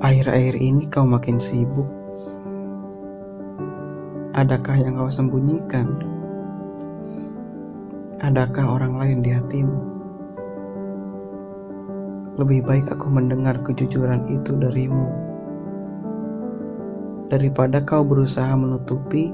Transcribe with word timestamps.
Akhir-akhir 0.00 0.54
ini 0.58 0.88
kau 0.88 1.04
makin 1.04 1.36
sibuk. 1.36 1.86
Adakah 4.34 4.76
yang 4.80 4.96
kau 4.96 5.12
sembunyikan? 5.12 5.86
Adakah 8.20 8.80
orang 8.80 8.94
lain 9.00 9.18
di 9.24 9.30
hatimu? 9.32 9.80
Lebih 12.40 12.64
baik 12.64 12.86
aku 12.88 13.06
mendengar 13.12 13.60
kejujuran 13.60 14.24
itu 14.32 14.56
darimu 14.56 15.30
daripada 17.30 17.78
kau 17.86 18.02
berusaha 18.02 18.50
menutupi 18.58 19.30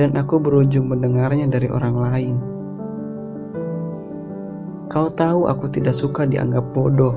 dan 0.00 0.16
aku 0.16 0.40
berujung 0.40 0.88
mendengarnya 0.88 1.44
dari 1.46 1.68
orang 1.68 1.96
lain. 2.00 2.36
Kau 4.88 5.12
tahu 5.12 5.44
aku 5.52 5.68
tidak 5.68 5.92
suka 5.92 6.24
dianggap 6.24 6.64
bodoh 6.72 7.12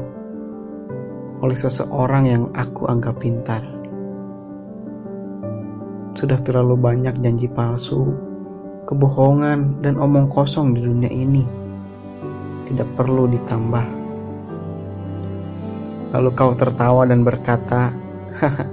oleh 1.40 1.56
seseorang 1.56 2.28
yang 2.28 2.44
aku 2.52 2.84
anggap 2.92 3.24
pintar. 3.24 3.64
Sudah 6.20 6.36
terlalu 6.44 6.76
banyak 6.76 7.16
janji 7.24 7.48
palsu, 7.48 8.12
kebohongan, 8.84 9.80
dan 9.80 9.96
omong 9.96 10.28
kosong 10.28 10.76
di 10.76 10.84
dunia 10.84 11.08
ini. 11.16 11.48
Tidak 12.68 12.92
perlu 13.00 13.32
ditambah. 13.32 13.88
Lalu 16.12 16.30
kau 16.36 16.52
tertawa 16.52 17.08
dan 17.08 17.24
berkata, 17.24 17.96
"Haha, 18.36 18.68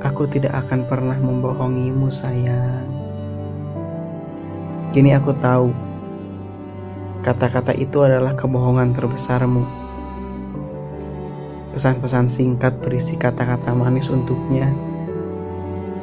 aku 0.00 0.24
tidak 0.32 0.64
akan 0.64 0.88
pernah 0.88 1.20
membohongimu, 1.20 2.08
sayang." 2.08 2.88
Kini 4.96 5.12
aku 5.12 5.36
tahu 5.36 5.91
kata-kata 7.22 7.72
itu 7.78 8.02
adalah 8.02 8.34
kebohongan 8.34 8.94
terbesarmu 8.94 9.82
Pesan-pesan 11.72 12.28
singkat 12.28 12.76
berisi 12.84 13.16
kata-kata 13.16 13.72
manis 13.72 14.12
untuknya. 14.12 14.68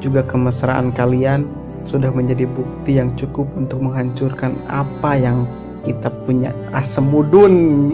Juga 0.01 0.25
kemesraan 0.25 0.89
kalian 0.89 1.45
sudah 1.85 2.09
menjadi 2.09 2.49
bukti 2.49 2.97
yang 2.97 3.13
cukup 3.13 3.45
untuk 3.53 3.77
menghancurkan 3.85 4.57
apa 4.65 5.13
yang 5.13 5.45
kita 5.85 6.09
punya 6.25 6.49
asam 6.73 7.13
mudun. 7.13 7.93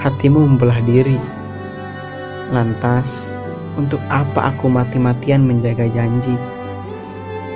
Hatimu 0.00 0.56
membelah 0.56 0.80
diri. 0.88 1.20
Lantas, 2.48 3.36
untuk 3.76 4.00
apa 4.08 4.56
aku 4.56 4.72
mati-matian 4.72 5.44
menjaga 5.44 5.84
janji? 5.92 6.32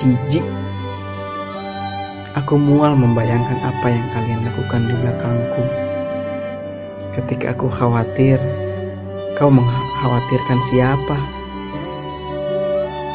Jijik. 0.05 0.45
Aku 2.39 2.55
mual 2.55 2.94
membayangkan 2.94 3.58
apa 3.67 3.91
yang 3.91 4.06
kalian 4.14 4.47
lakukan 4.47 4.86
di 4.86 4.94
belakangku. 4.94 5.64
Ketika 7.19 7.50
aku 7.50 7.67
khawatir, 7.67 8.39
kau 9.34 9.50
mengkhawatirkan 9.50 10.61
siapa? 10.70 11.19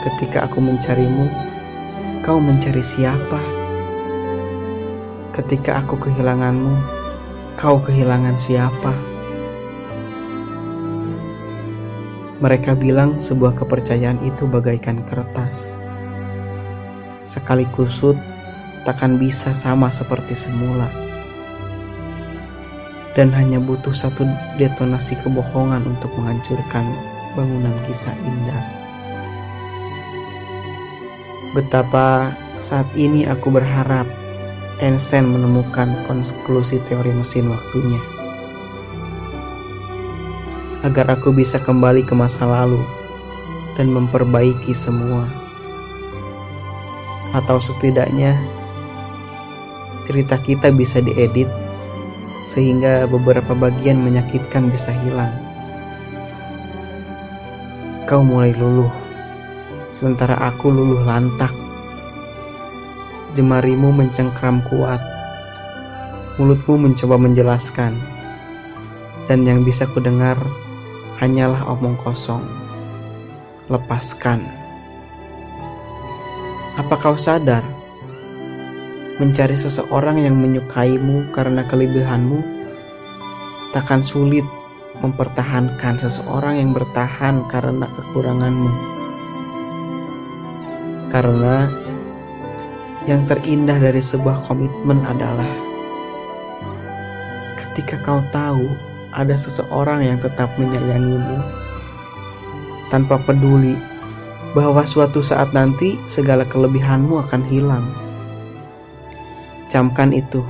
Ketika 0.03 0.43
aku 0.43 0.59
mencarimu, 0.59 1.31
kau 2.27 2.35
mencari 2.35 2.83
siapa? 2.83 3.39
Ketika 5.31 5.79
aku 5.79 6.03
kehilanganmu, 6.03 6.75
kau 7.55 7.79
kehilangan 7.79 8.35
siapa? 8.35 8.91
Mereka 12.43 12.75
bilang 12.75 13.23
sebuah 13.23 13.55
kepercayaan 13.55 14.19
itu 14.27 14.43
bagaikan 14.51 14.99
kertas. 15.07 15.55
Sekali 17.23 17.63
kusut, 17.71 18.19
takkan 18.83 19.15
bisa 19.15 19.55
sama 19.55 19.87
seperti 19.87 20.35
semula 20.35 20.87
dan 23.13 23.29
hanya 23.29 23.61
butuh 23.61 23.93
satu 23.93 24.25
detonasi 24.57 25.13
kebohongan 25.21 25.85
untuk 25.85 26.09
menghancurkan 26.17 26.85
bangunan 27.37 27.73
kisah 27.85 28.13
indah. 28.25 28.63
Betapa 31.53 32.33
saat 32.65 32.89
ini 32.97 33.29
aku 33.29 33.53
berharap 33.53 34.09
Einstein 34.81 35.29
menemukan 35.29 35.93
konklusi 36.09 36.81
teori 36.89 37.13
mesin 37.13 37.53
waktunya. 37.53 38.01
Agar 40.81 41.13
aku 41.13 41.31
bisa 41.31 41.61
kembali 41.61 42.03
ke 42.03 42.17
masa 42.17 42.43
lalu 42.43 42.81
dan 43.77 43.93
memperbaiki 43.93 44.73
semua. 44.73 45.29
Atau 47.37 47.61
setidaknya 47.61 48.35
cerita 50.03 50.35
kita 50.41 50.71
bisa 50.71 50.99
diedit 50.99 51.47
sehingga 52.53 53.09
beberapa 53.09 53.57
bagian 53.57 53.97
menyakitkan 54.03 54.69
bisa 54.69 54.93
hilang. 55.03 55.33
Kau 58.05 58.21
mulai 58.21 58.53
luluh, 58.53 58.91
sementara 59.89 60.37
aku 60.37 60.69
luluh 60.69 61.01
lantak. 61.01 61.49
Jemarimu 63.33 63.89
mencengkram 63.89 64.61
kuat, 64.69 65.01
mulutmu 66.37 66.77
mencoba 66.85 67.17
menjelaskan, 67.17 67.97
dan 69.25 69.41
yang 69.41 69.65
bisa 69.65 69.89
kudengar 69.89 70.37
hanyalah 71.17 71.65
omong 71.65 71.97
kosong. 72.05 72.45
Lepaskan. 73.71 74.45
Apa 76.77 76.93
kau 77.01 77.17
sadar 77.17 77.65
mencari 79.21 79.53
seseorang 79.53 80.21
yang 80.21 80.33
menyukaimu 80.39 81.29
karena 81.33 81.61
kelebihanmu, 81.69 82.41
takkan 83.73 84.01
sulit 84.01 84.45
mempertahankan 85.01 85.97
seseorang 85.97 86.61
yang 86.61 86.71
bertahan 86.71 87.41
karena 87.49 87.85
kekuranganmu. 87.99 88.71
Karena 91.13 91.69
yang 93.05 93.27
terindah 93.29 93.77
dari 93.77 93.99
sebuah 93.99 94.47
komitmen 94.47 95.03
adalah 95.03 95.49
ketika 97.59 97.99
kau 98.05 98.21
tahu 98.31 98.63
ada 99.13 99.37
seseorang 99.37 100.01
yang 100.01 100.17
tetap 100.17 100.49
menyayangimu 100.57 101.37
tanpa 102.89 103.17
peduli 103.21 103.77
bahwa 104.53 104.85
suatu 104.85 105.25
saat 105.25 105.49
nanti 105.53 105.97
segala 106.05 106.45
kelebihanmu 106.45 107.17
akan 107.25 107.41
hilang. 107.49 107.85
Camkan 109.73 110.13
itu 110.13 110.45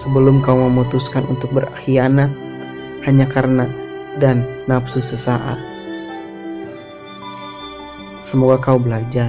sebelum 0.00 0.40
kau 0.40 0.56
memutuskan 0.56 1.20
untuk 1.28 1.52
berkhianat 1.52 2.32
hanya 3.04 3.28
karena 3.28 3.68
dan 4.16 4.40
nafsu 4.64 5.04
sesaat. 5.04 5.60
Semoga 8.24 8.56
kau 8.56 8.80
belajar, 8.80 9.28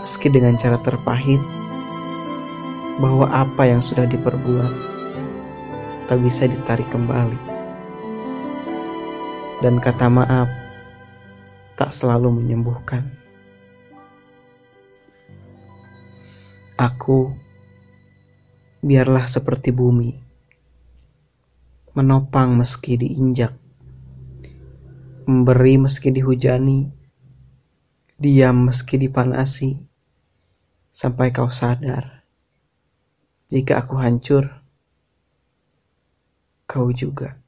meski 0.00 0.32
dengan 0.32 0.56
cara 0.56 0.80
terpahit, 0.80 1.36
bahwa 2.96 3.28
apa 3.28 3.68
yang 3.68 3.84
sudah 3.84 4.08
diperbuat 4.08 4.72
tak 6.08 6.16
bisa 6.24 6.48
ditarik 6.48 6.88
kembali. 6.88 7.36
Dan 9.60 9.76
kata 9.84 10.08
maaf 10.08 10.48
tak 11.76 11.92
selalu 11.92 12.40
menyembuhkan. 12.40 13.04
Aku 16.80 17.36
biarlah 18.84 19.24
seperti 19.24 19.72
bumi, 19.72 20.12
menopang 21.96 22.56
meski 22.60 23.00
diinjak, 23.00 23.56
memberi 25.24 25.80
meski 25.80 26.12
dihujani, 26.12 26.92
diam 28.20 28.68
meski 28.68 29.00
dipanasi, 29.00 29.80
sampai 30.92 31.32
kau 31.32 31.48
sadar. 31.48 32.24
Jika 33.46 33.80
aku 33.80 33.94
hancur, 33.96 34.44
kau 36.66 36.90
juga. 36.90 37.45